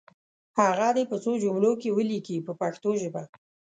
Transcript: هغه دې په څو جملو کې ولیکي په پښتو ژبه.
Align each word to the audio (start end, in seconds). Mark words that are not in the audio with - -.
هغه 0.59 0.87
دې 0.95 1.03
په 1.11 1.15
څو 1.23 1.31
جملو 1.43 1.71
کې 1.81 1.95
ولیکي 1.97 2.35
په 2.47 2.51
پښتو 2.61 2.89
ژبه. 3.01 3.23